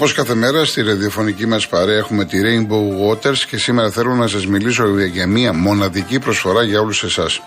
[0.00, 4.26] Όπως κάθε μέρα στη ραδιοφωνική μας παρέα έχουμε τη Rainbow Waters και σήμερα θέλω να
[4.26, 7.42] σας μιλήσω για μια μοναδική προσφορά για όλους εσάς.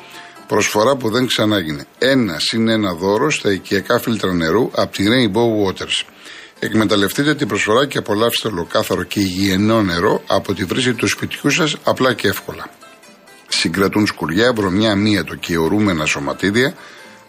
[0.48, 1.86] Προσφορά που δεν ξανάγινε.
[1.98, 6.06] Ένα συν ένα δώρο στα οικιακά φίλτρα νερού από τη Rainbow Waters.
[6.60, 11.76] Εκμεταλλευτείτε την προσφορά και απολαύστε ολοκάθαρο και υγιεινό νερό από τη βρύση του σπιτιού σας
[11.84, 12.70] απλά και εύκολα.
[13.48, 16.74] Συγκρατούν σκουριά, βρωμιά, μύετο και ορούμενα σωματίδια,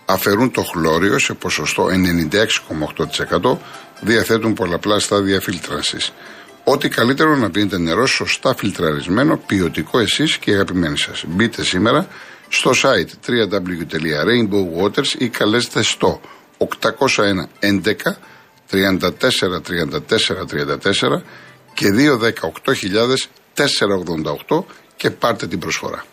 [0.04, 1.86] αφαιρούν το χλώριο σε ποσοστό
[3.42, 3.56] 96,8%,
[4.00, 6.12] διαθέτουν πολλαπλά στάδια φίλτρανσης.
[6.64, 11.24] Ό,τι καλύτερο να πίνετε νερό σωστά φιλτραρισμένο, ποιοτικό εσείς και αγαπημένοι σας.
[11.26, 12.06] Μπείτε σήμερα
[12.48, 16.20] στο site www.rainbowwaters ή καλέστε στο
[16.58, 16.66] 801
[17.60, 17.92] 11
[18.70, 20.00] 34 34
[20.50, 21.22] 34
[21.74, 21.86] και
[22.64, 22.74] 218
[24.48, 24.64] 488
[24.96, 26.04] και πάρτε την προσφορά.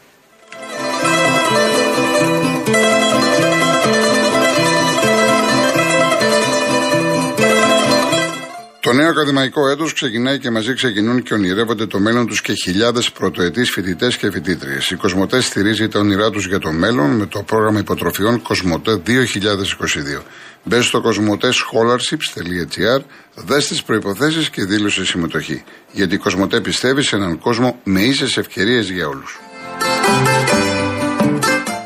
[8.90, 13.12] Το νέο ακαδημαϊκό έτος ξεκινάει και μαζί ξεκινούν και ονειρεύονται το μέλλον τους και χιλιάδες
[13.12, 14.90] πρωτοετής φοιτητές και φοιτήτριες.
[14.90, 20.22] Η Κοσμοτέ στηρίζει τα όνειρά τους για το μέλλον με το πρόγραμμα υποτροφιών Κοσμοτέ 2022.
[20.64, 23.02] Μπε στο κοσμοτέ.scholarships.gr,
[23.36, 25.64] δες τις προποθέσει και δήλωσε συμμετοχή.
[25.92, 29.40] Γιατί η Κοσμοτέ πιστεύει σε έναν κόσμο με ίσες ευκαιρίες για όλους.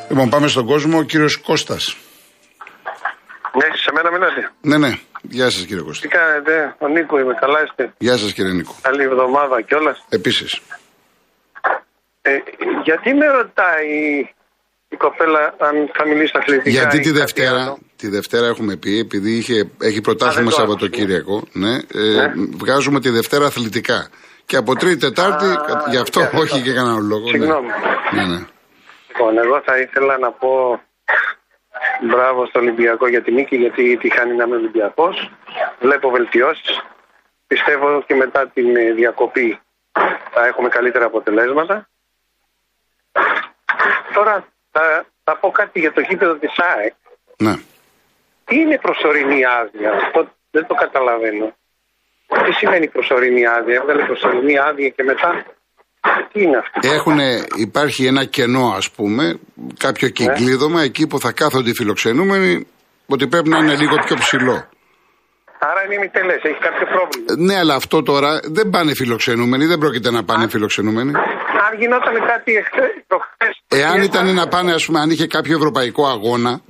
[0.10, 0.98] Λοιπόν, πάμε στον κόσμο.
[0.98, 1.98] Ο κύριος Κώστας.
[3.54, 4.52] Ναι, σε μένα μιλάτε.
[4.62, 5.00] Ναι, ναι.
[5.30, 6.08] Γεια σας κύριε Κώστα.
[6.08, 8.76] Τι κάνετε, ο Νίκο είμαι, καλά είστε; Γεια σας κύριε Νίκο.
[8.82, 10.06] Καλή εβδομάδα κιόλας.
[10.10, 10.60] Επίσης.
[12.22, 12.38] Ε,
[12.84, 14.20] γιατί με ρωτάει
[14.90, 16.70] η κοπέλα αν θα μιλήσει αθλητικά.
[16.70, 20.56] Γιατί ή τη κάτι Δευτέρα, άλλο; τη Δευτέρα έχουμε πει, επειδή είχε, έχει πρωτάθλημα Α,
[20.56, 22.32] δεν το Σαββατοκύριακο, ναι, ε, Ναι.
[22.58, 24.08] βγάζουμε τη Δευτέρα αθλητικά.
[24.46, 26.38] Και από Τρίτη Τετάρτη, Α, κα- γι' αυτό γι' αυτό.
[26.40, 27.24] όχι και κανένα λόγο.
[27.24, 27.30] ναι.
[27.30, 27.68] Συγγνώμη.
[28.14, 28.40] Ναι, ναι.
[29.08, 30.82] Λοιπόν, εγώ θα ήθελα να πω
[32.06, 35.32] μπράβο στο Ολυμπιακό για τη νίκη, γιατί τη χάνει να είμαι Ολυμπιακός.
[35.80, 36.82] Βλέπω βελτιώσεις.
[37.48, 39.60] Πιστεύω και μετά την ε, διακοπή
[40.32, 41.90] θα έχουμε καλύτερα αποτελέσματα.
[44.14, 46.94] Τώρα θα, θα πω κάτι για το γήπεδο της ΑΕΚ.
[47.38, 47.54] ναι.
[48.46, 51.56] Τι είναι προσωρινή άδεια, αυτό δεν το καταλαβαίνω.
[52.46, 55.46] Τι σημαίνει προσωρινή άδεια, έβγαλε προσωρινή άδεια και μετά.
[56.32, 57.18] Τι είναι αυτό; Έχουν,
[57.68, 59.40] υπάρχει ένα κενό, ας πούμε,
[59.78, 60.14] κάποιο Ναι.
[60.14, 62.68] κυκλίδωμα εκεί που θα κάθονται οι φιλοξενούμενοι,
[63.08, 64.68] ότι πρέπει να είναι λίγο πιο ψηλό.
[65.70, 67.46] Άρα είναι ημιτελέ, έχει κάποιο πρόβλημα.
[67.46, 71.12] Ναι, αλλά αυτό τώρα δεν πάνε φιλοξενούμενοι, δεν πρόκειται να πάνε φιλοξενούμενοι.
[71.66, 73.54] Αν γινόταν κάτι εχθέ, προχθές...
[73.68, 76.62] Εάν ήταν να πάνε, ας πούμε, αν είχε κάποιο ευρωπαϊκό αγώνα,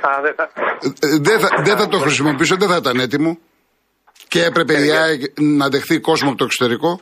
[0.00, 0.50] Α, δεν θα...
[0.80, 3.38] Ε, ε, Δεν θα, δεν θα το χρησιμοποιήσω, δεν θα ήταν έτοιμο.
[4.28, 7.00] Και έπρεπε η ΑΕΚ να δεχθεί κόσμο από το εξωτερικό.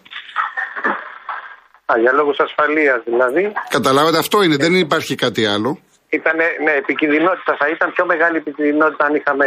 [1.92, 3.52] Α, για λόγους ασφαλείας δηλαδή.
[3.68, 5.70] Καταλάβατε, αυτό είναι, δεν υπάρχει κάτι άλλο.
[6.18, 7.56] Ήταν, ναι, επικινδυνότητα.
[7.58, 9.46] Θα ήταν πιο μεγάλη επικινδυνότητα αν είχαμε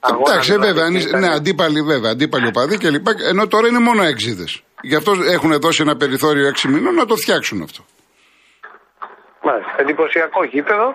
[0.00, 0.30] αγώνα.
[0.30, 3.06] Εντάξει, δηλαδή, βέβαια, αν και είσαι- ήταν- ναι, αντίπαλοι βέβαια, αντίπαλοι οπαδοί κλπ.
[3.30, 4.62] Ενώ τώρα είναι μόνο έξιδες.
[4.82, 7.80] Γι' αυτό έχουν δώσει ένα περιθώριο 6 μηνών να το φτιάξουν αυτό.
[9.42, 9.74] Μάλιστα.
[9.76, 10.86] Εντυπωσιακό γήπεδο.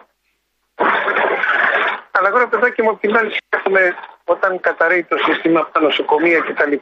[2.12, 3.84] Αλλά εγώ ρε παιδάκι μου, απ' την άλλη σκέφτομαι
[4.34, 6.74] όταν καταραίει το σύστημα από τα νοσοκομεία κτλ.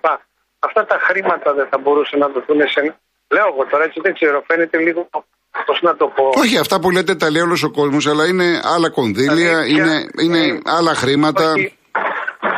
[0.59, 2.95] Αυτά τα χρήματα δεν θα μπορούσαν να δοθούν σε ένα.
[3.33, 5.09] Λέω εγώ τώρα έτσι δεν ξέρω, φαίνεται λίγο.
[5.65, 6.29] Πώς να το πω.
[6.35, 9.95] Όχι, αυτά που λέτε τα λέει όλος ο κόσμος, αλλά είναι άλλα κονδύλια, Δηλαδή, είναι,
[10.11, 11.45] ποια- είναι ε, άλλα χρήματα.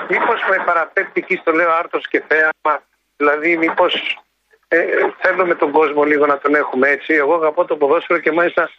[0.10, 2.74] Μήπως με παραπέμπει εκεί στο λέω άρτος και θέαμα.
[3.18, 3.94] Δηλαδή, μήπως
[4.68, 4.78] ε,
[5.22, 7.14] θέλουμε τον κόσμο λίγο να τον έχουμε έτσι.
[7.14, 8.70] Εγώ αγαπώ το ποδόσφαιρο και μάλιστα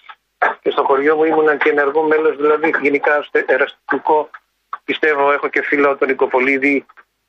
[0.62, 4.30] και στο χωριό μου ήμουν και ενεργό μέλος, δηλαδή γενικά στε- εραστικό.
[4.84, 6.86] Πιστεύω, έχω και φίλο τον Νικοπολίδη,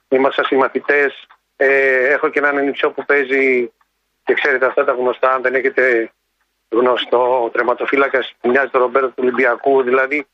[0.10, 1.28] είμαστε συμμαθητές.
[1.56, 1.68] Ε,
[2.14, 3.72] έχω και έναν ενυψιό που παίζει
[4.28, 6.12] και ξέρετε αυτά τα γνωστά, αν δεν έχετε
[6.70, 10.28] γνωστό, ο τερματοφύλακας μοιάζει τον Ρομπέρτο του Ολυμπιακού, δηλαδή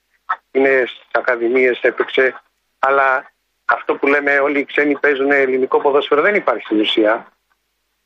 [0.51, 2.41] είναι στις ακαδημίες, έπαιξε.
[2.79, 3.31] Αλλά
[3.65, 7.27] αυτό που λέμε όλοι οι ξένοι παίζουν ελληνικό ποδόσφαιρο δεν υπάρχει στην ουσία.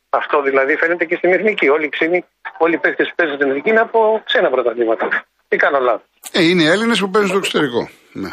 [0.09, 1.69] Αυτό δηλαδή φαίνεται και στην εθνική.
[1.69, 2.25] Όλοι οι ξένοι,
[2.57, 5.25] όλοι οι παίχτε που παίζουν στην εθνική είναι από ξένα πρωταθλήματα.
[5.47, 6.07] Τι κάνω λάθος.
[6.31, 7.89] Ε, είναι Έλληνες που παίζουν στο εξωτερικό.
[8.11, 8.29] Ναι.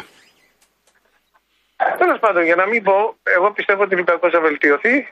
[1.97, 5.07] Τέλος πάντων, για να μην πω, εγώ πιστεύω ότι ο Ολυμπιακός θα βελτιωθεί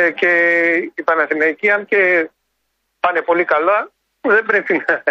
[0.00, 0.30] ε, και
[0.94, 2.00] οι Παναθηναϊκοί, αν και
[3.00, 3.90] πάνε πολύ καλά,
[4.20, 5.02] δεν πρέπει να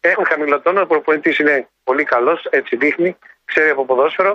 [0.00, 0.80] έχουν χαμηλοτόνο.
[0.80, 4.32] Ο προπονητής είναι πολύ καλός, έτσι δείχνει, ξέρει από ποδόσφαιρο.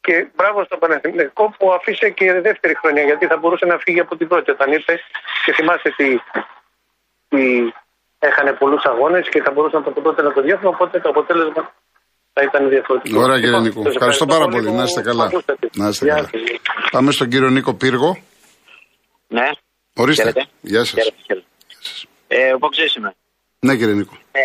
[0.00, 4.16] Και μπράβο στον Παναθηναϊκό που αφήσε και δεύτερη χρονιά, γιατί θα μπορούσε να φύγει από
[4.16, 4.94] την πρώτη όταν ήρθε.
[5.44, 6.08] Και θυμάστε τι,
[7.28, 7.42] τι
[8.18, 10.72] έχανε πολλούς αγώνες και θα μπορούσαν από τότε να το διώχνουν.
[10.74, 11.72] Οπότε το αποτέλεσμα
[12.32, 13.20] θα ήταν διαφορετικό.
[13.20, 13.82] Ωραία κύριε Λοιπόν, Νίκο.
[13.82, 14.66] σας Ευχαριστώ πάρα πολύ.
[14.68, 15.24] που Να είστε καλά.
[15.24, 15.68] μ' ακούσατε.
[15.74, 16.28] Να είστε Γεια καλά.
[16.32, 16.40] σας.
[16.90, 18.10] Πάμε στον κύριο Νίκο Πύργο.
[19.36, 19.48] Ναι.
[20.02, 20.22] Ορίστε.
[20.22, 20.42] Χαίρετε.
[20.60, 20.98] Γεια σας.
[20.98, 21.46] Χαίρετε, χαίρετε.
[22.28, 23.10] Ε, ο Μποξής είμαι.
[23.66, 24.14] Ναι, κύριε Νίκο.
[24.32, 24.40] Ε,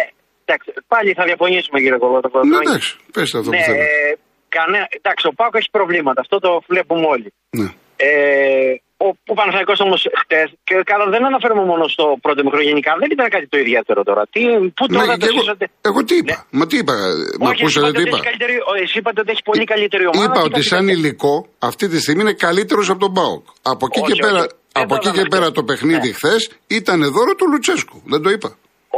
[0.45, 2.29] εντάξει, πάλι θα διαφωνήσουμε κύριε Κολότο.
[2.43, 2.91] Ναι, εντάξει.
[3.13, 3.83] Πέστε αυτό ναι, που θέλετε.
[3.83, 4.15] ε,
[4.49, 4.87] κανέ...
[4.89, 6.21] εντάξει, ο Πάκος έχει προβλήματα.
[6.21, 7.29] Αυτό το βλέπουμε όλοι.
[7.59, 7.69] Ναι.
[7.95, 12.91] Ε, ο, ο Παναθηναϊκός όμως χτες, και καλά δεν αναφέρομαι μόνο στο πρώτο μικρό γενικά,
[13.01, 14.23] δεν ήταν κάτι το ιδιαίτερο τώρα.
[14.33, 14.41] Τι,
[14.77, 15.65] πού Ναι, τώρα και το εγώ, ζήσατε.
[15.89, 16.93] εγώ τι είπα; Μα τι είπα;
[17.39, 19.63] Μα Όχι, ακούσατε είπατε τι ότι είπα; έχει καλύτερη- ο, Εσύ είπατε ότι έχει πολύ
[19.73, 20.23] καλύτερη ομάδα.
[20.25, 21.33] Είπα και ότι είπατε σαν ότι- υλικό
[21.69, 23.43] αυτή τη στιγμή είναι καλύτερος από τον Πάοκ.
[23.73, 24.47] Από εκεί Όχι, και πέρα, όχι.
[24.75, 25.57] Δεν από το εκεί είδαμε και πέρα αυτό.
[25.59, 26.17] το παιχνίδι Ναι.
[26.19, 26.41] χθες
[26.79, 27.97] ήταν δώρο του Λουτσέσκου.
[28.13, 28.49] Δεν το είπα.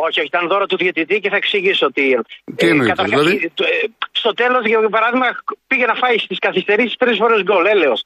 [0.06, 2.04] Όχι, όχι, ήταν δώρο του διαιτητή και θα εξηγήσω τι.
[2.56, 3.88] Τι εννοείται, καταρχάς, δηλαδή; ε, το, ε,
[4.22, 5.28] στο τέλος, για παράδειγμα,
[5.68, 8.00] πήγε να φάει στις καθυστερήσεις τρεις φορές γκολ, έλεος.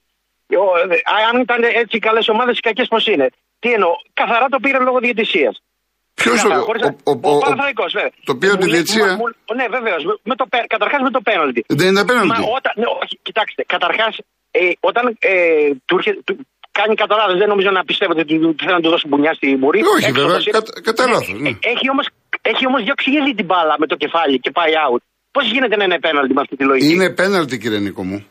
[0.63, 0.63] Ο,
[0.94, 1.00] ε,
[1.30, 3.27] αν ήταν έτσι οι καλές ομάδες, οι κακές πώς είναι;
[3.59, 5.62] Τι εννοώ, καθαρά το πήρε λόγω διαιτησίας.
[6.13, 8.12] Ποιος Καθαρά, ο, χωρίς ο, να- ο, ο, ο ο- Παναθηναϊκός, βέβαια.
[8.30, 9.06] το πήρε Μου τη λέει- διετησία.
[9.06, 10.01] μου- μου- Ναι, βεβαίως.
[10.68, 11.62] Καταρχάς με το πέναλτι.
[11.68, 12.30] Δεν είναι Μα απέναντι.
[12.57, 14.13] όταν, ναι, όχι, κοιτάξτε, καταρχάς,
[14.51, 14.59] ε,
[14.89, 15.33] όταν ε,
[15.88, 16.33] του, έρχε- του
[16.80, 19.47] κάνει καταλάβει, δεν νομίζω να πιστεύω ότι του, του θέλουν να του δώσουν μπουνιά στη
[19.62, 19.80] μουρή.
[19.95, 21.50] Όχι, Έξω βέβαια, το σύρε- κατα- κατά λάθος, ναι.
[21.50, 22.01] Ε, Έχει όμω
[22.42, 25.01] έχει όμως διώξει ήδη την μπάλα με το κεφάλι και πάει out.
[25.31, 28.25] Πώς γίνεται να είναι πέναλτι με αυτή τη λογική; Είναι πέναλτι, κύριε Νίκο μου.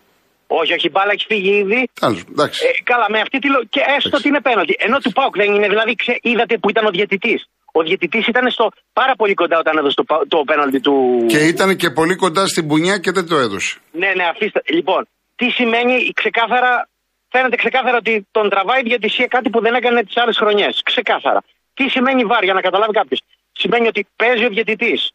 [0.60, 1.80] Όχι, όχι, η μπάλα έχει φύγει ήδη.
[2.00, 2.58] Τέλος, εντάξει.
[2.66, 3.68] Ε, καλά, με αυτή τη λογική.
[3.74, 4.74] Και έστω ότι είναι πέναλτι.
[4.78, 5.68] Ενώ του Πάουκ δεν είναι.
[5.68, 7.40] Δηλαδή, ξέ, είδατε που ήταν ο διαιτητής.
[7.72, 11.24] Ο διαιτητής ήταν στο πάρα πολύ κοντά όταν έδωσε το, πα- το πέναλτι του.
[11.28, 13.78] Και ήταν και πολύ κοντά στην μπουνιά και δεν το έδωσε.
[13.92, 14.62] Ναι, ναι, αφήστε.
[14.68, 16.88] Λοιπόν, τι σημαίνει ξεκάθαρα.
[17.32, 20.80] Φαίνεται ξεκάθαρα ότι τον τραβάει η διαιτησία κάτι που δεν έκανε τις άλλες χρονιές.
[20.84, 21.42] Ξεκάθαρα.
[21.74, 23.20] Τι σημαίνει βάρ, για να καταλάβει κάποιος.
[23.52, 25.10] Σημαίνει ότι παίζει ο διαιτητής.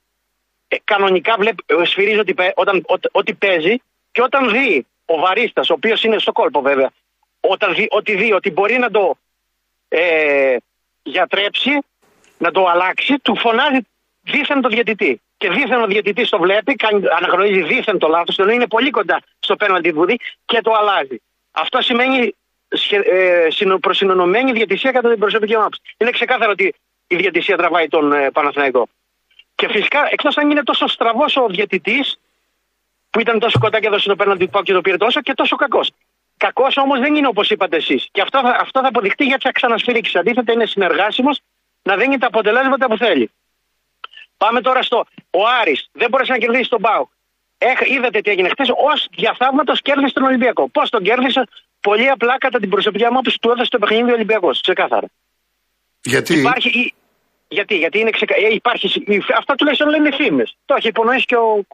[0.68, 3.76] Ε, κανονικά βλέπει, ε, σφυρίζει ότι, παί- όταν, ότι, ότι παίζει
[4.12, 6.90] και όταν δει ο βαρίστα, ο οποίος είναι στο κόλπο βέβαια,
[7.40, 9.18] όταν δει, ότι δει ότι μπορεί να το
[9.88, 10.58] ε,
[11.04, 11.72] γιατρέψει,
[12.38, 13.80] να το αλλάξει, του φωνάζει
[14.22, 15.22] δίθεν το διαιτητή.
[15.38, 19.22] Και δίθεν ο διαιτητή το βλέπει, κάνει, αναγνωρίζει δίθεν το λάθος, ενώ είναι πολύ κοντά
[19.40, 21.22] στο πέναλτι που δει και το αλλάζει.
[21.52, 22.36] Αυτό σημαίνει
[22.68, 25.82] σχε, ε, συνο- προσυνονωμένη διαιτησία κατά την προσωπική μου άποψη.
[25.98, 26.76] Είναι ξεκάθαρο ότι
[27.08, 28.88] η διαιτησία τραβάει τον ε, Παναθηναϊκό.
[29.56, 32.20] Και φυσικά, εκτός αν είναι τόσο στραβός ο διαιτητής,
[33.16, 35.34] που ήταν τόσο κοντά και έδωσε το πέναλτι του Πάου και το πήρε τόσο, και
[35.34, 35.92] τόσο κακός.
[36.38, 38.08] Κακός όμως δεν είναι όπως είπατε εσείς.
[38.12, 40.18] Και αυτό, θα- αυτό θα αποδειχτεί γιατί θα ξανασφυρίξει.
[40.18, 41.40] Αντίθετα, είναι συνεργάσιμος
[41.82, 43.32] να δίνει τα αποτελέσματα που θέλει.
[44.38, 45.06] Πάμε τώρα στο.
[45.32, 47.10] Ο Άρης δεν μπορούσε να κερδίσει τον Πάου.
[47.86, 48.70] είδατε τι έγινε χθες.
[48.70, 50.70] Ω διαθαύματος κέρδισε τον Ολυμπιακό.
[50.70, 51.44] Πώς τον κέρδισε,
[51.82, 54.62] πολύ απλά κατά την προσωπική μου άποψη του έδωσε το παιχνίδι ο Ολυμπιακός.
[54.62, 55.08] Ξεκάθαρα.
[56.04, 56.70] Γιατί; Υπάρχει.
[56.80, 56.94] η-
[57.48, 58.36] Γιατί, γιατί είναι ξεκα...
[58.36, 59.04] ε, υπάρχει...
[59.06, 60.44] η- Αυτά τουλάχιστον λένε φήμε.
[60.66, 61.66] Το έχει υπονοήσει και, ο...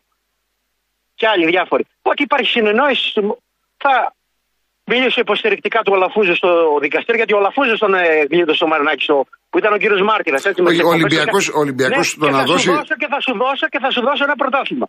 [1.21, 1.83] και άλλοι διάφοροι.
[2.11, 3.03] Ότι υπάρχει συνεννόηση.
[3.09, 3.37] στο-
[3.83, 3.93] Θα
[4.91, 6.49] μίλησε υποστηρικτικά του Ολαφούζου στο
[6.85, 9.15] δικαστήριο, γιατί ο Ολαφούζο τον ε, γλίτωσε στο Μαρινάκη, στο...
[9.49, 10.41] που ήταν ο κύριος Μάρτυρας.
[10.45, 13.19] Όχι, ο Ολυμπιακός- ο Ολυμπιακός το να Ναι, και θα δώσει- Σου δώσω και θα
[13.25, 14.87] σου δώσω και θα σου δώσω ένα πρωτάθλημα.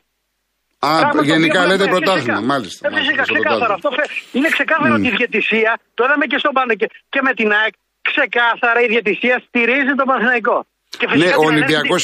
[0.87, 2.52] Α, Πράγμα το γενικά οποίο λέτε βλέπουμε πρωτάθλημα, φυσικά.
[2.52, 2.81] μάλιστα.
[2.87, 3.73] Ε, μάλιστα, Φυσικά, στο ξεκάθαρο.
[3.78, 4.20] Αυτό πρωτάθλημα.
[4.25, 7.49] φε- είναι ξεκάθαρο ότι η διαιτησία, το είδαμε και στον Πάνε και, και με την
[7.58, 7.75] ΑΕΚ,
[8.11, 10.56] ξεκάθαρα η διαιτησία στηρίζει τον Παναθηναϊκό.
[10.99, 12.03] Και φυσικά Ναι, την ο ελέγχει- Ολυμπιακός,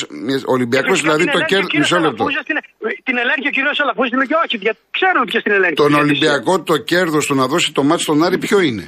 [0.50, 1.70] ο Ολυμπιακός και φυσικά δηλαδή την το ελέγχει ο κέρδισε.
[1.72, 2.22] κύριος Μισό λεπτό.
[2.24, 2.56] Αλαφούζας, Την,
[3.08, 5.78] την ελέγχει ο κύριος Αλαφούζη, την λέει όχι, δια- ξέρουμε ποιος την ελέγχει.
[5.82, 6.30] Τον η διαιτησία.
[6.32, 8.84] Ολυμπιακό το κέρδος του να δώσει το μάτι στον Άρη ποιο είναι;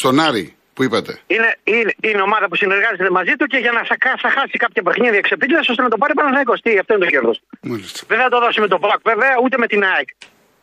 [0.00, 0.44] Στον Άρη
[0.74, 1.12] που είπατε.
[1.34, 4.82] Είναι, είναι, είναι ομάδα που συνεργάζεται μαζί του και για να θα, θα χάσει κάποια
[4.86, 6.58] παιχνίδια εξεπίτηδε ώστε να το πάρει Παναθηναϊκός.
[6.64, 7.36] Τι, αυτό είναι το κέρδος.
[7.70, 8.00] Μάλιστα.
[8.10, 10.08] Δεν θα το δώσει με τον Μπλοκ, βέβαια, ούτε με την ΑΕΚ.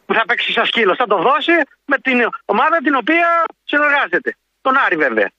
[0.05, 0.97] Που θα παίξει σαν σκύλος.
[1.01, 1.55] Θα το δώσει
[1.91, 2.17] με την
[2.53, 3.27] ομάδα την οποία
[3.71, 4.29] συνεργάζεται.
[4.65, 5.29] Τον Άρη, βέβαια.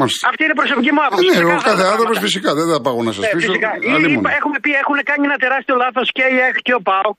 [0.00, 0.22] Μάλιστα.
[0.30, 1.24] Αυτή είναι η προσωπική μου Α, άποψη.
[1.26, 2.26] ναι, ο Ξεκάθαρα κάθε τα άνθρωπος πράγματα.
[2.26, 3.46] φυσικά δεν θα πάω να σας Ναι, πείσω.
[3.46, 3.70] φυσικά.
[3.96, 4.28] άλλη Ή- μόνο.
[4.38, 7.10] Έχουμε πει, έχουν κάνει ένα τεράστιο λάθος και η ΑΕΚ και ο ΠΑΟ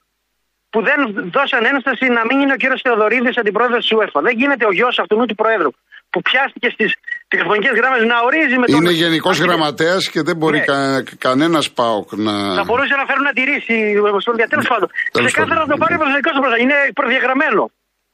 [0.73, 0.99] που δεν
[1.35, 4.19] δώσαν ένσταση να μην είναι ο κύριος Θεοδωρίδης αντιπρόεδρος της UEFA.
[4.27, 5.71] Δεν γίνεται ο γιος αυτού του Προέδρου
[6.11, 6.89] που πιάστηκε στις
[7.31, 8.75] τηλεφωνικές γράμμε να ορίζει με τον.
[8.77, 10.65] Είναι γενικός Αυτή- γραμματέας και δεν μπορεί Ναι.
[10.69, 12.33] κα, κανένας ΠΑΟΚ να.
[12.59, 14.47] Θα μπορούσε να φέρουν αντιρρήσει ο Ομοσπονδία.
[14.53, 14.87] Τέλος πάντων.
[15.15, 15.67] Τέλος Ξεκάθαρα πάντων.
[15.69, 16.57] να το πάρει ο Παναθηναϊκός στο μπροστά.
[16.65, 17.61] Είναι προδιαγραμμένο.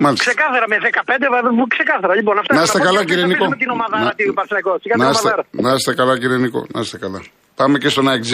[0.04, 0.24] Μάλιστα.
[0.30, 1.64] Ξεκάθαρα με 15 βαθμού.
[1.76, 2.14] Ξεκάθαρα.
[2.20, 3.44] Λοιπόν, αυτά Να είστε θα πω καλά, και κύριε θα Νικό.
[3.46, 4.70] αφήσουμε την ομάδα Να- του Παναθηναϊκού.
[4.82, 5.44] Σιγά την Να είστε, ομαδάρα.
[5.52, 6.62] να είστε καλά, κύριε Νικό.
[6.74, 7.20] Να είστε καλά.
[7.56, 8.32] Πάμε και στον ΑΕΚΖ.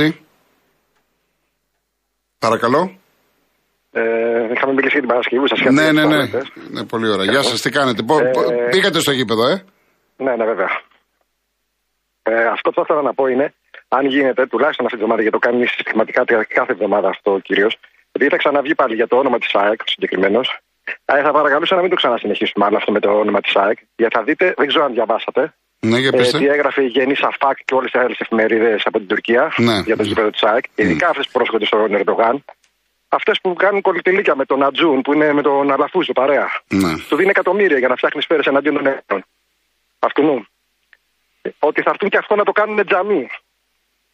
[2.39, 2.81] Παρακαλώ.
[3.91, 4.01] Ε,
[4.53, 6.07] είχαμε μιλήσει για την Παρασκευή που σας είχα Ναι, πει ναι, ναι.
[6.15, 6.47] προηγούμενες.
[6.71, 6.83] ναι.
[6.85, 7.25] Πολύ ωραία.
[7.25, 9.63] Γεια σας, τι κάνετε; Πο- Ε, πο- πήγατε στο γήπεδο, ε;
[10.17, 10.69] Ναι, ναι, βέβαια.
[12.23, 13.53] Ε, αυτό που θα ήθελα να πω είναι,
[13.87, 17.77] αν γίνεται, τουλάχιστον αυτή τη εβδομάδα, γιατί το κάνει συστηματικά κάθε εβδομάδα αυτό ο κύριος,
[18.11, 20.59] επειδή θα ξαναβγεί πάλι για το όνομα της ΑΕΚ, συγκεκριμένος,
[21.05, 24.15] ε, θα παρακαλούσα να μην το ξανασυνεχίσουμε άλλο αυτό με το όνομα της ΑΕΚ, γιατί
[24.15, 26.37] θα δείτε, δεν ξέρω αν διαβάσατε, Ναι, για ε, πέστε.
[26.37, 29.79] τι έγραφε η Γενή Σαφάκ και όλες τις άλλες εφημερίδες από την Τουρκία Ναι.
[29.85, 32.45] για το γήπεδο της ΑΕΚ, ειδικά αυτές που πρόσχονται στον Ερντογάν,
[33.09, 36.47] αυτές που κάνουν κολλητηλίκια με τον Ατζούν, που είναι με τον Αλαφούζο παρέα.
[36.67, 36.93] Ναι.
[37.09, 39.25] Του δίνει εκατομμύρια για να φτιάχνεις σφαίρε εναντίον των Έλληνων.
[39.99, 40.45] Αυτού νου.
[41.59, 43.27] Ότι θα έρθουν και αυτό να το κάνουν τζαμί.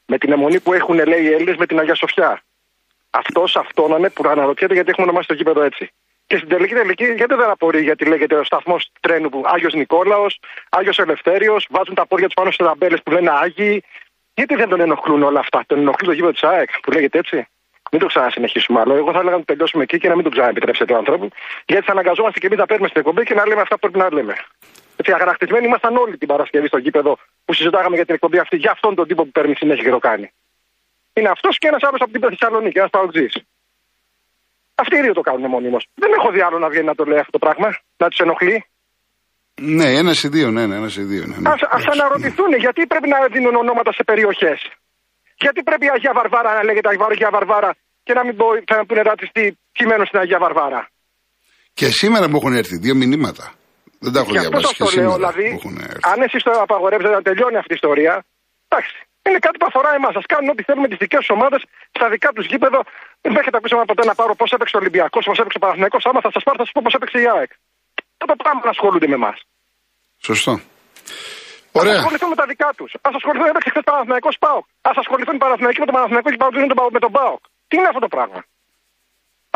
[0.06, 2.42] Με την αιμονή που έχουν, λέει, οι Έλληνες με την Αγία Σοφιά.
[3.10, 5.92] Αυτός αυτόνανε που αναρωτιέται γιατί έχουμε ονομάσει το γήπεδο έτσι.
[6.34, 10.40] Και στην τελική τελική, γιατί δεν απορεί γιατί λέγεται ο σταθμός τρένου που Άγιος Νικόλαος,
[10.70, 13.84] Άγιος Ελευθέριος, βάζουν τα πόδια τους πάνω στις ταμπέλες που λένε Άγιοι.
[14.34, 15.64] Γιατί δεν τον ενοχλούν όλα αυτά.
[15.68, 17.48] Τον ενοχλεί το γήπεδο της ΑΕΚ που λέγεται έτσι;
[17.92, 18.94] Μην το ξανασυνεχίσουμε άλλο.
[18.96, 21.28] Εγώ θα έλεγα να τελειώσουμε εκεί και να μην το ξαναεπιτρέψετε του ανθρώπου.
[21.66, 23.98] Γιατί θα αναγκαζόμαστε και εμείς να παίρνουμε στην εκπομπή και να λέμε αυτά που πρέπει
[23.98, 24.36] να λέμε.
[24.96, 28.72] Έτσι, αγανακτισμένοι ήμασταν όλοι την Παρασκευή στο γήπεδο που συζητάγαμε για την εκπομπή αυτή, για
[28.72, 30.32] αυτόν τον τύπο που παίρνει συνέχεια και το κάνει.
[31.14, 33.28] Είναι αυτός και ένας άλλος από την Θεσσαλονίκη, ένας παουτζή.
[34.76, 35.80] Αυτοί οι δύο το κάνουν μονίμω.
[35.94, 38.66] Δεν έχω δει άλλο να βγαίνει να το λέει αυτό το πράγμα, να τους ενοχλεί.
[39.62, 41.26] Ναι, ένας ή δύο, ναι, ναι, ένας ή δύο.
[41.26, 41.50] Ναι, ναι.
[41.50, 44.60] Ας, ας αναρωτηθούν γιατί πρέπει να δίνουν ονόματα σε περιοχές;
[45.44, 49.02] Γιατί πρέπει η Αγία Βαρβάρα να λέγεται Αγία Βαρβάρα και να μην πω, θα πούνε
[49.02, 50.82] ρατσιστή κειμένο στην Αγία Βαρβάρα;
[51.74, 53.54] Και σήμερα μου έχουν έρθει δύο μηνύματα.
[54.00, 55.16] Δεν τα έχω διαβάσει και, και σήμερα.
[55.16, 55.60] Δηλαδή,
[56.02, 58.26] αν εσείς το απαγορεύετε να τελειώνει αυτή η ιστορία,
[58.68, 58.96] εντάξει.
[59.26, 60.10] Είναι κάτι που αφορά εμά.
[60.20, 61.58] Α κάνουν ό,τι θέλουν με τι δικέ του ομάδε
[61.98, 62.80] στα δικά του γήπεδο.
[63.24, 65.98] Δεν έχετε ακούσει ποτέ να πάρω πώ έπαιξε ο Ολυμπιακό, πώ έπαιξε ο Παναθυναϊκό.
[66.10, 67.52] Άμα θα σα πάρω, θα σα πω πώ έπαιξε η ΑΕΚ.
[68.22, 69.32] Αυτό το πράγμα να ασχολούνται με εμά.
[70.28, 70.54] Σωστό.
[71.80, 71.94] Ωραία.
[71.94, 72.86] Α ασχοληθούν με τα δικά του.
[73.08, 74.66] Α ασχοληθούν με χθε Παναθυναϊκό Πάοκ.
[74.90, 76.38] Α ασχοληθούν οι Παναθυναϊκοί με τον Παναθυναϊκό και
[76.98, 77.42] με τον Πάοκ.
[77.68, 78.40] Τι είναι αυτό το πράγμα.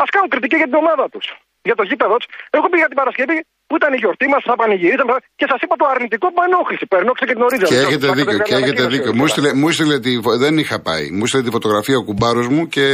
[0.02, 1.20] Α κάνουν κριτική για την ομάδα του.
[1.68, 2.28] Για το γήπεδο τους.
[2.56, 5.86] Εγώ πήγα την Παρασκευή που ήταν η γιορτή μας, θα πανηγυρίζαμε και σας είπα το
[5.94, 6.84] αρνητικό που ενόχλησε.
[6.94, 7.66] Περνόξε και γνωρίζω.
[7.72, 9.10] Και έχετε δίκιο, και έχετε δίκιο.
[9.18, 10.12] Μου έστειλε, μου έστειλε τη,
[10.44, 11.04] δεν είχα πάει.
[11.16, 12.84] Μου έστειλε τη φωτογραφία ο κουμπάρος μου και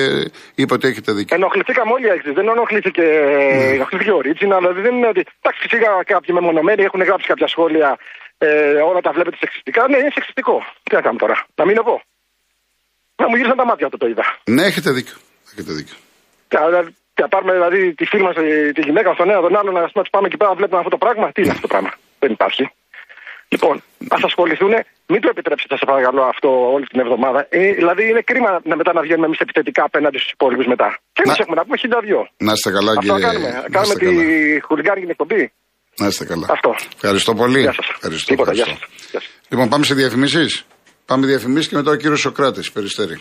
[0.60, 1.36] είπε ότι έχετε δίκιο.
[1.38, 2.28] Ενοχληθήκαμε όλοι έξι.
[2.38, 3.64] Δεν ενοχλήθηκε, ναι.
[3.76, 5.22] ενοχλήθηκε ο Ρίτσινα, δηλαδή δεν είναι ότι.
[5.40, 7.88] Εντάξει, φυσικά κάποιοι μεμονωμένοι έχουν γράψει κάποια σχόλια.
[8.38, 8.48] Ε,
[8.90, 9.82] όλα τα βλέπετε σεξιστικά.
[9.90, 10.54] Ναι, είναι σεξιστικό.
[10.82, 11.36] Τι να κάνουμε τώρα.
[11.58, 11.96] Να μην πω.
[13.20, 14.24] Να μου γύρισαν τα μάτια όταν το είδα.
[14.54, 15.16] Ναι, έχετε δίκιο.
[15.52, 15.96] Έχετε δίκιο.
[17.20, 18.34] Θα πάρουμε δηλαδή τη φίλη μας,
[18.76, 21.00] τη γυναίκα, στον νέο, τον άλλο, να του πάμε εκεί πέρα να βλέπουμε αυτό το
[21.04, 21.26] πράγμα.
[21.32, 21.90] Τι είναι αυτό το πράγμα;
[22.22, 22.64] Δεν υπάρχει.
[23.54, 23.74] Λοιπόν,
[24.14, 24.72] ας ασχοληθούν,
[25.12, 27.40] μην το επιτρέψετε, σας παρακαλώ, αυτό όλη την εβδομάδα.
[27.48, 30.88] Ε, δηλαδή, είναι κρίμα να μετά να βγαίνουμε εμείς επιθετικά απέναντι στους υπόλοιπους μετά.
[31.14, 32.20] Και εμείς έχουμε να πούμε χίλια δυο.
[32.46, 33.26] Να είστε καλά, αυτό κύριε.
[33.26, 34.08] Κάνουμε, κάνουμε τη
[34.66, 35.42] χουλιγκάρικη εκπομπή.
[36.00, 36.46] Να είστε καλά.
[36.50, 36.70] Αυτό.
[36.94, 37.60] Ευχαριστώ πολύ.
[37.60, 37.88] Γεια σας.
[37.96, 38.86] Ευχαριστώ, Τίποτα, ευχαριστώ.
[39.10, 39.30] Γεια σας.
[39.50, 40.66] Λοιπόν, πάμε σε διαφημίσεις.
[41.06, 43.16] Πάμε διαφημίσεις και μετά ο κύριος Σοκράτης, περιστέρη.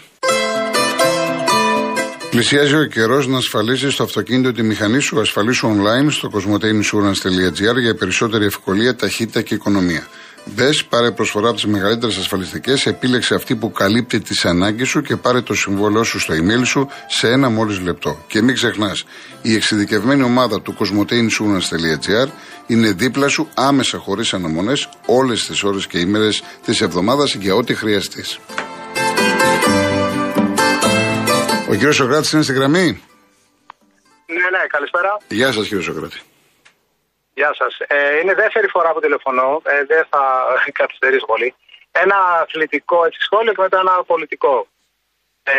[2.33, 7.95] Πλησιάζει ο καιρός να ασφαλίσει το αυτοκίνητο τη μηχανή σου ασφαλίσου online στο cosmoteinsurance.gr για
[7.95, 10.07] περισσότερη ευκολία, ταχύτητα και οικονομία.
[10.45, 15.15] Μπες, πάρε προσφορά από τις μεγαλύτερες ασφαλιστικές, επίλεξε αυτή που καλύπτει τις ανάγκες σου και
[15.15, 18.23] πάρε το συμβόλαιό σου στο email σου σε ένα μόλις λεπτό.
[18.27, 19.03] Και μην ξεχνάς,
[19.41, 22.27] η εξειδικευμένη ομάδα του cosmoteinsurance.gr
[22.67, 27.73] είναι δίπλα σου άμεσα χωρίς αναμονές όλες τις ώρες και ημέρες της εβδομάδας για ό,τι
[27.73, 28.39] χρειαστείς.
[31.73, 32.87] Ο κύριος Σοκράτης είναι στην γραμμή;
[34.25, 35.17] Ναι, ναι, καλησπέρα.
[35.27, 36.19] Γεια σας, κύριε Σοκράτη.
[37.33, 37.77] Γεια σας.
[37.87, 39.61] Ε, είναι δεύτερη φορά που τηλεφωνώ.
[39.65, 40.21] Ε, δεν θα
[40.79, 41.55] καθυστερήσω πολύ.
[41.91, 44.67] Ένα αθλητικό έτσι, σχόλιο και μετά ένα πολιτικό.
[45.43, 45.53] Ε,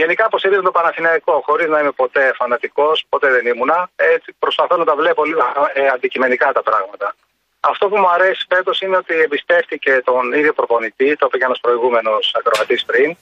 [0.00, 3.90] γενικά υποστηρίζω το Παναθηναϊκό, χωρίς να είμαι ποτέ φανατικός, ποτέ δεν ήμουνα.
[3.96, 5.42] Έτσι, προσπαθώ να τα βλέπω λίγο
[5.74, 7.14] ε, αντικειμενικά τα πράγματα.
[7.60, 11.60] Αυτό που μου αρέσει φέτος είναι ότι εμπιστεύτηκε τον ίδιο προπονητή, το είπε και ένας
[11.60, 13.16] προηγούμενος ακροατής πριν,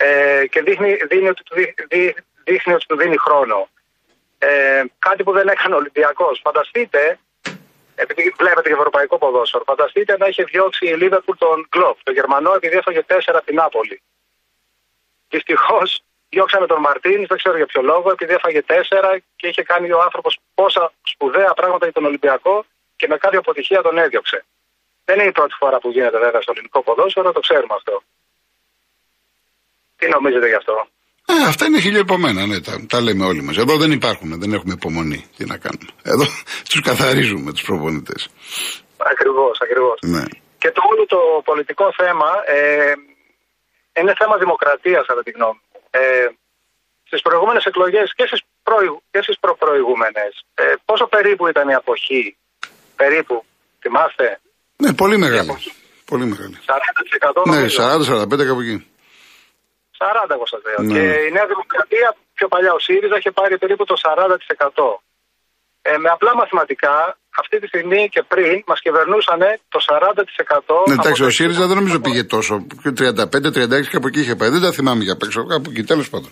[0.00, 1.42] ε, και δείχνει, δίνει, ότι,
[1.88, 2.14] δει,
[2.44, 3.68] δείχνει ότι του δίνει χρόνο.
[4.38, 6.40] Ε, κάτι που δεν έκανε ο Ολυμπιακός.
[6.44, 7.18] Φανταστείτε,
[7.94, 12.54] επειδή βλέπετε και ευρωπαϊκό ποδόσφαιρο, φανταστείτε να είχε διώξει η Λίβερπουλ τον Κλοπ, τον Γερμανό,
[12.54, 14.02] επειδή έφαγε τέσσερα την Νάπολη.
[15.28, 19.92] Δυστυχώς διώξαμε τον Μαρτίνς, δεν ξέρω για ποιο λόγο, επειδή έφαγε τέσσερα και είχε κάνει
[19.92, 22.64] ο άνθρωπος πόσα σπουδαία πράγματα για τον Ολυμπιακό
[22.96, 24.44] και με κάποια αποτυχία τον έδιωξε.
[25.04, 28.02] Δεν είναι η πρώτη φορά που γίνεται βέβαια στο ελληνικό ποδόσφαιρο, το ξέρουμε αυτό.
[29.98, 30.74] Τι νομίζετε γι' αυτό;
[31.32, 33.56] Ε, αυτά είναι χιλιοπομένα, ναι, τα, τα λέμε όλοι μας.
[33.56, 35.20] Εδώ δεν υπάρχουν, δεν έχουμε υπομονή.
[35.36, 35.90] Τι να κάνουμε.
[36.12, 36.24] Εδώ
[36.70, 38.20] τους καθαρίζουμε τους προπονητές.
[39.12, 39.98] Ακριβώς, ακριβώς.
[40.14, 40.24] Ναι.
[40.62, 42.92] Και το όλο το πολιτικό θέμα ε,
[44.00, 45.80] είναι θέμα δημοκρατίας, κατά τη γνώμη μου.
[45.90, 46.00] Ε,
[47.08, 49.02] στις προηγούμενες εκλογές και στις προηγου,
[49.40, 52.36] προπροηγούμενες, ε, πόσο περίπου ήταν η αποχή,
[52.96, 53.44] περίπου,
[53.82, 54.40] θυμάστε;
[54.76, 55.54] Ναι, πολύ μεγάλη.
[56.04, 56.56] Πολύ μεγάλη.
[56.64, 58.86] 40% Ναι, 40-45 κάπου εκεί.
[59.98, 60.80] 40 εγώ σας λέω.
[60.80, 60.92] Ναι.
[60.94, 65.00] Και η Νέα Δημοκρατία, πιο παλιά ο ΣΥΡΙΖΑ, είχε πάρει περίπου το 40%.
[65.82, 66.96] Ε, με απλά μαθηματικά,
[67.42, 69.40] αυτή τη στιγμή και πριν μας κυβερνούσαν
[69.74, 70.86] το 40%.
[70.86, 72.66] Ναι, εντάξει, ο ΣΥΡΙΖΑ δεν νομίζω πήγε τόσο.
[72.84, 74.50] 35-36 κάπου εκεί είχε πάει.
[74.54, 75.46] Δεν τα θυμάμαι για παίξω.
[75.52, 76.30] Κάπου εκεί, τέλος πάντων.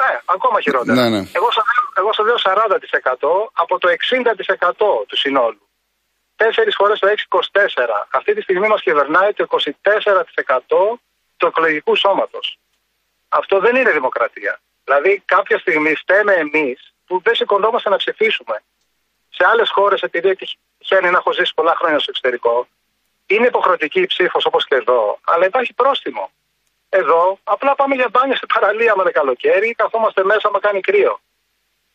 [0.00, 0.96] Ναι, ακόμα χειρότερα.
[1.00, 1.22] Ναι, ναι.
[1.98, 5.62] Εγώ σας λέω 40% από το 60% του συνόλου.
[6.36, 8.06] Τέσσερις φορές το 6,24.
[8.18, 10.98] Αυτή τη στιγμή μας κυβερνάει το 24%
[11.36, 12.46] του εκλογικού σώματος.
[13.34, 14.60] Αυτό δεν είναι δημοκρατία.
[14.84, 18.62] Δηλαδή, κάποια στιγμή φταίμε εμείς που δεν σηκωνόμαστε να ψηφίσουμε.
[19.30, 22.68] Σε άλλες χώρες, επειδή τυχαίνει να έχω ζήσει πολλά χρόνια στο εξωτερικό,
[23.26, 26.30] είναι υποχρεωτική η ψήφος όπως και εδώ, αλλά υπάρχει πρόστιμο.
[26.88, 31.20] Εδώ απλά πάμε για μπάνια σε παραλία με καλοκαίρι, καθόμαστε μέσα, μα κάνει κρύο.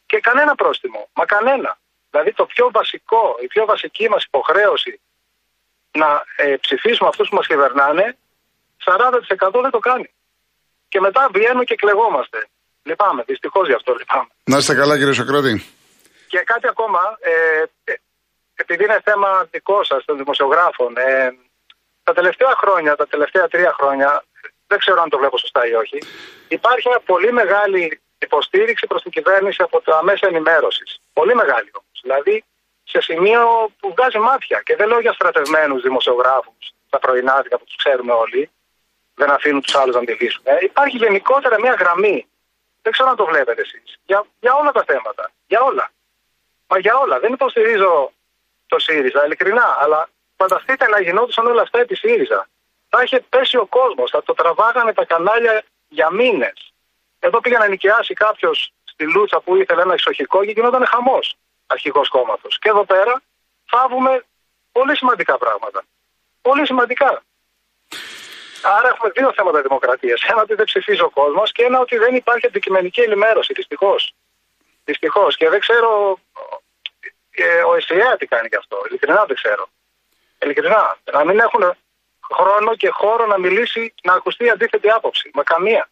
[0.06, 1.10] Και κανένα πρόστιμο.
[1.13, 1.77] Μα κανένα.
[2.10, 5.00] Δηλαδή το πιο βασικό, η πιο βασική μας υποχρέωση
[5.91, 8.17] να ε, ψηφίσουμε αυτούς που μας κυβερνάνε,
[8.86, 10.10] 40% δεν το κάνει
[10.89, 12.48] και μετά βγαίνουμε και κλεγόμαστε.
[12.84, 14.29] Λυπάμαι, δυστυχώς γι' αυτό λυπάμαι.
[14.44, 15.53] Να είστε καλά, κύριε Σοκράτη.
[16.27, 17.94] Και κάτι ακόμα, ε, ε,
[18.56, 21.38] επειδή είναι θέμα δικό σας, των δημοσιογράφων, ε,
[22.03, 24.24] τα τελευταία χρόνια, τα τελευταία τρία χρόνια,
[24.67, 25.98] δεν ξέρω αν το βλέπω σωστά ή όχι,
[26.48, 31.00] υπάρχει μια πολύ μεγάλη υποστήριξη προς την κυβέρνηση από τα μέσα ενημέρωσης.
[31.13, 31.98] Πολύ μεγάλη όμως.
[32.01, 32.44] Δηλαδή
[32.84, 33.41] σε σημείο
[33.79, 34.62] που βγάζει μάτια.
[34.65, 38.50] Και δεν λέω για στρατευμένους δημοσιογράφους τα πρωινάδικα που τους ξέρουμε όλοι,
[39.19, 40.41] δεν αφήνουν τους άλλους να μιλήσουν.
[40.43, 42.27] Ε, υπάρχει γενικότερα μια γραμμή.
[42.81, 44.00] Δεν ξέρω αν το βλέπετε εσείς.
[44.05, 45.31] Για, για όλα τα θέματα.
[45.47, 45.91] Για όλα.
[46.67, 47.19] Μα για όλα.
[47.19, 48.12] Δεν υποστηρίζω
[48.67, 49.77] το ΣΥΡΙΖΑ, ειλικρινά.
[49.79, 52.47] Αλλά φανταστείτε να γινόντουσαν όλα αυτά επί ΣΥΡΙΖΑ.
[52.89, 54.09] Θα είχε πέσει ο κόσμος.
[54.09, 56.74] Θα το τραβάγανε τα κανάλια για μήνες.
[57.19, 61.36] Εδώ πήγε να νοικιάσει κάποιος στη Λούτσα που ήθελε ένα εξοχικό και γινόταν χαμός
[61.67, 62.59] αρχηγός κόμματος.
[62.59, 63.21] Και εδώ πέρα
[63.65, 64.24] φάβουμε
[64.71, 65.83] πολύ σημαντικά πράγματα.
[66.41, 67.24] Πολύ σημαντικά.
[68.61, 70.21] Άρα έχουμε δύο θέματα δημοκρατίας.
[70.23, 73.53] Ένα ότι δεν ψηφίζει ο κόσμος και ένα ότι δεν υπάρχει αντικειμενική ενημέρωση.
[73.53, 74.13] Δυστυχώς.
[74.85, 75.37] Δυστυχώς.
[75.37, 76.19] Και δεν ξέρω.
[77.31, 78.77] Ε, ο ΕΣΥΑ τι κάνει γι' αυτό.
[78.87, 79.67] Ειλικρινά δεν ξέρω.
[80.41, 80.97] Ειλικρινά.
[81.11, 81.77] Να μην έχουν
[82.33, 85.31] χρόνο και χώρο να μιλήσει, να ακουστεί αντίθετη άποψη.
[85.33, 85.89] Μα καμία.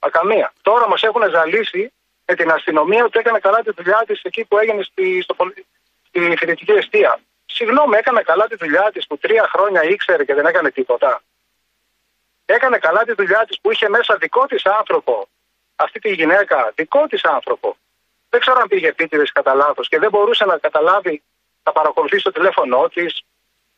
[0.00, 0.52] Μα καμία.
[0.62, 1.92] Τώρα μας έχουν ζαλίσει
[2.26, 5.36] με την αστυνομία ότι έκανε καλά τη δουλειά της εκεί που έγινε στη, στο,
[6.08, 7.20] στη φοιτητική αιστεία.
[7.46, 11.22] Συγγνώμη, έκανε καλά τη δουλειά της που τρία χρόνια ήξερε και δεν έκανε τίποτα.
[12.46, 15.28] Έκανε καλά τη δουλειά της που είχε μέσα δικό της άνθρωπο,
[15.76, 17.76] αυτή τη γυναίκα, δικό της άνθρωπο.
[18.30, 21.22] Δεν ξέρω αν πήγε επίτηδες κατά λάθος και δεν μπορούσε να καταλάβει,
[21.62, 23.22] να παρακολουθήσει το τηλέφωνό της.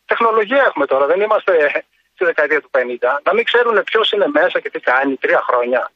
[0.05, 1.53] Τεχνολογία έχουμε τώρα, δεν είμαστε
[2.15, 2.79] στη δεκαετία του 50.
[3.27, 5.91] Να μην ξέρουν ποιος είναι μέσα και τι κάνει τρία χρόνια.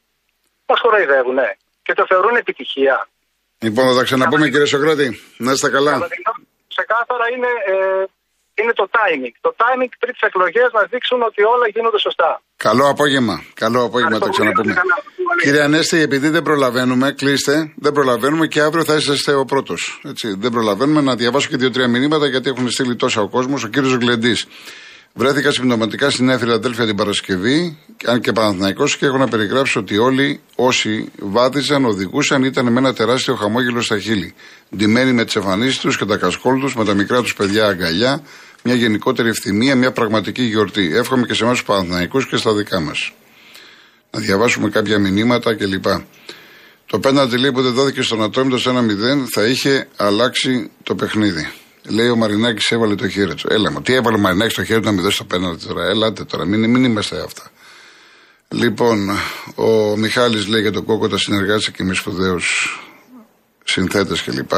[0.67, 3.07] Μας χοροϊδεύουνε και το θεωρούν επιτυχία.
[3.59, 5.07] Λοιπόν, θα τα ξαναπούμε κύριε Σοκράτη.
[5.37, 5.93] Να είστε καλά.
[6.67, 8.03] Ξεκάθαρα είναι, ε,
[8.59, 9.33] είναι το timing.
[9.41, 12.41] Το timing πριν τις εκλογές να δείξουν ότι όλα γίνονται σωστά.
[12.57, 13.35] Καλό απόγευμα.
[13.53, 14.73] Καλό απόγευμα, το ξαναπούμε.
[15.43, 20.01] Κύριε Ανέστη, επειδή δεν προλαβαίνουμε, κλείστε, δεν προλαβαίνουμε και αύριο θα είσαστε ο πρώτος.
[20.37, 23.63] Δεν προλαβαίνουμε να διαβάσω και δύο-τρία μηνύματα γιατί έχουν στείλει τόσα ο κόσμος.
[23.63, 24.47] Ο κύριος Γκλεντής.
[25.15, 29.97] Βρέθηκα συμπτωματικά στη Νέα Φιλαδέλφια την Παρασκευή, αν και Παναθηναϊκός, και έχω να περιγράψω ότι
[29.97, 34.33] όλοι όσοι βάδιζαν, οδηγούσαν, ήταν με ένα τεράστιο χαμόγελο στα χείλη.
[34.75, 38.23] Ντυμένοι με τις εμφανίσεις τους και τα κασκόλ τους, με τα μικρά τους παιδιά αγκαλιά,
[38.63, 40.91] μια γενικότερη ευθυμία, μια πραγματική γιορτή.
[40.95, 43.13] Εύχομαι και σε εμάς τους Παναθηναϊκούς και στα δικά μας.
[44.11, 45.85] Να διαβάσουμε κάποια μηνύματα κλπ.
[46.85, 50.95] Το πέναντι λέει που δεν δόθηκε στον Ατόμητο σε ένα 0 θα είχε αλλάξει το
[50.95, 51.51] παιχνίδι.
[51.87, 53.47] Λέει ο Μαρινάκης έβαλε το χέρι του.
[53.53, 55.85] Έλα μου, τι έβαλε ο Μαρινάκης στο χέρι του να μην δώσει το πέναντι τώρα.
[55.85, 57.43] Ελάτε τώρα, μην, μην είμαστε αυτά.
[58.47, 59.09] Λοιπόν,
[59.55, 62.77] ο Μιχάλης λέει για τον Κόκοτα συνεργάζεται και με σπουδαίους
[63.63, 64.51] συνθέτες κλπ.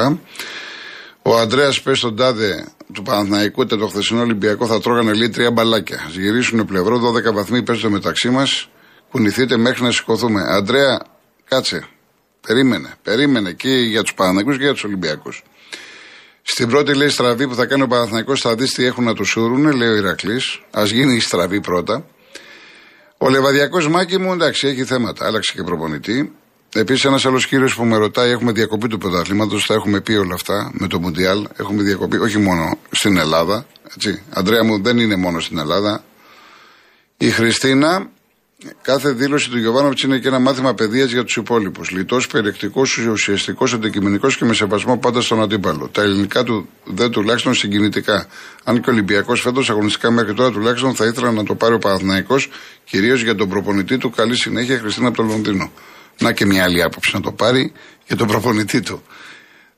[1.22, 6.08] Ο Αντρέα πες στον τάδε του Παναθναϊκού το χθεσινό Ολυμπιακό θα τρώγανε λέει τρία μπαλάκια.
[6.10, 8.70] Γυρίσουν πλευρό, 12 βαθμοί παίζουν μεταξύ μας.
[9.12, 10.42] Κουνηθείτε μέχρι να σηκωθούμε.
[10.48, 11.02] Αντρέα,
[11.46, 11.88] κάτσε.
[12.48, 12.94] Περίμενε.
[13.04, 15.44] Περίμενε και για τους Παναθναϊκού και για τους Ολυμπιακούς.
[16.48, 19.30] Στην πρώτη λέει στραβή που θα κάνει ο Παναθηναϊκός θα δεις τι έχουν να τους
[19.30, 20.62] σούρουνε, λέει ο Ηρακλής.
[20.72, 22.06] Α γίνει η στραβή πρώτα.
[23.18, 25.26] Ο Λεβαδιακός Μάκη μου, εντάξει, έχει θέματα.
[25.26, 26.36] Άλλαξε και προπονητή.
[26.74, 30.34] Επίσης, ένας άλλος κύριος που με ρωτάει, έχουμε διακοπή του πρωταθλήματος, τα έχουμε πει όλα
[30.34, 31.48] αυτά με το Μουντιάλ.
[31.56, 33.66] Έχουμε διακοπή, όχι μόνο στην Ελλάδα.
[33.96, 34.22] Έτσι.
[34.30, 36.04] Αντρέα μου, δεν είναι μόνο στην Ελλάδα.
[37.18, 38.10] Η Χριστίνα
[38.82, 41.92] Κάθε δήλωση του Γιωβάνοβιτς είναι και ένα μάθημα παιδείας για τους υπόλοιπους.
[41.92, 45.88] Λιτός, περιεκτικός, ουσιαστικός, αντικειμενικός και με σεβασμό πάντα στον αντίπαλο.
[45.88, 48.28] Τα ελληνικά του δεν τουλάχιστον συγκινητικά.
[48.64, 51.80] Αν και ο Ολυμπιακός φέτος αγωνιστικά μέχρι τώρα τουλάχιστον θα ήθελα να το πάρει ο
[51.80, 52.36] Παναθναϊκό,
[52.84, 54.10] κυρίως για τον προπονητή του.
[54.10, 55.72] Καλή συνέχεια, Χριστίνα από το Λονδίνο.
[56.20, 57.72] Να και μια άλλη άποψη να το πάρει
[58.08, 59.04] για τον προπονητή του.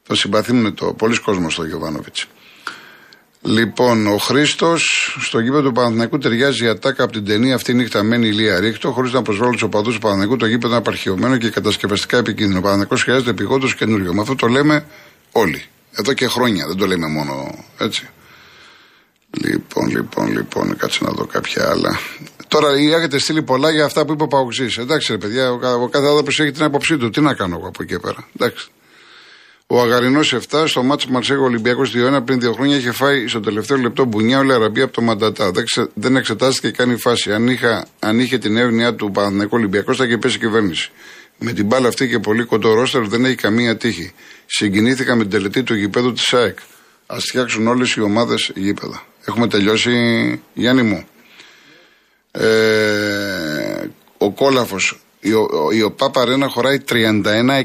[0.08, 2.28] Το συμπαθήμουν το πολλοί κόσμος στο Γιωβάνοβιτς.
[3.48, 8.04] Λοιπόν, ο Χρήστος στο γήπεδο του Παναθηναϊκού ταιριάζει η ατάκα από την ταινία αυτή νύχτα
[8.04, 10.36] μένει ηλία ρίχτω, χωρίς να προσβάλλω τους οπαδούς του Παναθηναϊκού.
[10.38, 12.58] Το γήπεδο είναι απαρχαιωμένο και κατασκευαστικά επικίνδυνο.
[12.58, 14.14] Ο Παναθηναϊκός χρειάζεται επιγόντως καινούριο.
[14.14, 14.86] Με αυτό το λέμε
[15.32, 15.64] όλοι.
[15.92, 18.10] Εδώ και χρόνια, δεν το λέμε μόνο έτσι.
[19.32, 22.00] Λοιπόν, λοιπόν, λοιπόν, κάτσε να δω κάποια άλλα.
[22.48, 24.78] Τώρα έχετε στείλει πολλά για αυτά που είπε ο Παοξής.
[24.78, 27.10] Εντάξει, ρε παιδιά, ο κάθε άνθρωπος έχει την άποψή του.
[27.10, 28.28] Τι να κάνω εγώ από εκεί πέρα.
[28.36, 28.68] Εντάξει.
[29.70, 33.78] Ο Αγαρινός 7 στο μάτσο Μαρσέγο Ολυμπιακός 2-1 πριν δύο χρόνια είχε φάει στο τελευταίο
[33.78, 35.52] λεπτό μπουνιά όλη Αραμπία από το Μαντατά.
[35.94, 37.34] Δεν εξετάστηκε καν η φάση.
[37.34, 40.92] Αν, είχα, αν είχε την εύνοια του Παναθηναϊκού Ολυμπιακό θα είχε πέσει η κυβέρνηση.
[41.38, 44.14] Με την μπάλα αυτή και πολύ κοντό ρόστερ δεν έχει καμία τύχη.
[44.46, 46.58] Συγκινήθηκα με την τελετή του γηπέδου της ΣΑΕΚ.
[47.06, 49.04] Α φτιάξουν όλες οι ομάδες γήπεδα.
[49.26, 49.92] Έχουμε τελειώσει,
[50.54, 51.08] Γιάννη μου.
[52.32, 55.30] Ε, ο Κόλαφος, η,
[55.74, 57.64] η ΟΠΑ Παρένα χωράει 31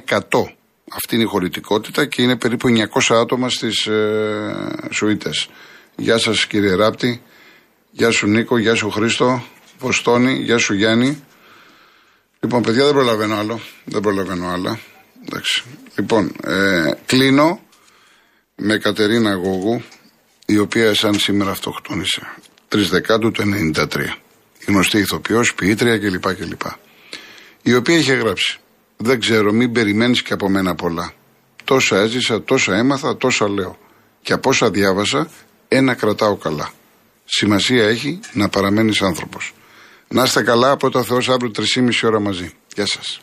[0.94, 5.48] αυτή είναι η χωρητικότητα και είναι περίπου 900 άτομα στις ε, σουίτες.
[5.96, 7.22] Γεια σας κύριε Ράπτη,
[7.90, 9.44] γεια σου Νίκο, γεια σου Χρήστο,
[9.78, 11.24] Βοστόνη, γεια σου Γιάννη.
[12.40, 13.60] Λοιπόν, παιδιά, δεν προλαβαίνω άλλο.
[13.84, 14.78] Δεν προλαβαίνω άλλα.
[15.26, 15.64] Εντάξει.
[15.96, 17.60] Λοιπόν, ε, κλείνω
[18.56, 19.82] με Κατερίνα Γόγου,
[20.46, 22.34] η οποία σαν σήμερα αυτοκτόνησε.
[22.68, 23.86] 3 Δεκάτου του 93.
[24.66, 26.34] Γνωστή ηθοποιός, ποιήτρια κλπ.
[26.34, 26.62] κλπ.
[27.62, 28.61] Η οποία είχε γράψει.
[29.04, 31.12] Δεν ξέρω, μην περιμένεις και από μένα πολλά.
[31.64, 33.78] Τόσα έζησα, τόσα έμαθα, τόσα λέω.
[34.22, 35.28] Και από όσα διάβασα,
[35.68, 36.70] ένα κρατάω καλά.
[37.24, 39.54] Σημασία έχει να παραμένεις άνθρωπος.
[40.08, 42.52] Να είστε καλά, από το Θεός αύριο 3,5 ώρα μαζί.
[42.74, 43.20] Γεια σας.